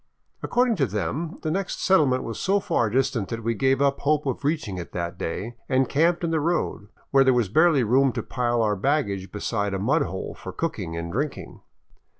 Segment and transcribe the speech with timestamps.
[0.43, 3.99] Ac cording to them, the next settlement was so far distant that we gave up
[3.99, 7.83] hope of reaching it that day and camped in the road, where there was barely
[7.83, 11.61] room to pile our baggage beside a mud hole for cooking and drinking.